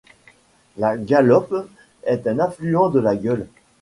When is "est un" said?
2.05-2.39